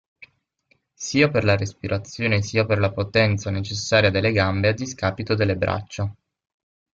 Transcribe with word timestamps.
Sia 0.95 1.29
per 1.29 1.43
la 1.43 1.55
respirazione 1.55 2.41
sia 2.41 2.65
per 2.65 2.79
la 2.79 2.91
potenza 2.91 3.51
necessaria 3.51 4.09
delle 4.09 4.31
gambe 4.31 4.69
a 4.69 4.71
discapito 4.71 5.35
delle 5.35 5.55
braccia. 5.55 6.11